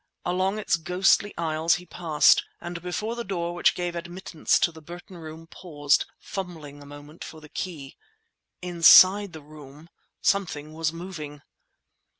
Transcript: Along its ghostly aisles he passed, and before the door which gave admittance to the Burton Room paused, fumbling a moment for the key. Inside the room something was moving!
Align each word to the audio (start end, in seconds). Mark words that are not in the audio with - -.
Along 0.25 0.57
its 0.57 0.77
ghostly 0.77 1.31
aisles 1.37 1.75
he 1.75 1.85
passed, 1.85 2.43
and 2.59 2.81
before 2.81 3.15
the 3.15 3.23
door 3.23 3.53
which 3.53 3.75
gave 3.75 3.95
admittance 3.95 4.57
to 4.57 4.71
the 4.71 4.81
Burton 4.81 5.15
Room 5.15 5.45
paused, 5.45 6.07
fumbling 6.17 6.81
a 6.81 6.87
moment 6.87 7.23
for 7.23 7.39
the 7.39 7.49
key. 7.49 7.97
Inside 8.63 9.31
the 9.31 9.41
room 9.43 9.89
something 10.19 10.73
was 10.73 10.91
moving! 10.91 11.43